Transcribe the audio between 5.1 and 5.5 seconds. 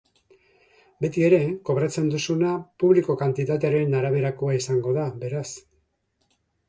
beraz.